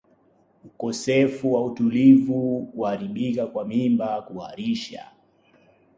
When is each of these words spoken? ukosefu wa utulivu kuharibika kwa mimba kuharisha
ukosefu 0.65 1.53
wa 1.53 1.65
utulivu 1.65 2.65
kuharibika 2.75 3.47
kwa 3.47 3.65
mimba 3.67 4.21
kuharisha 4.21 5.11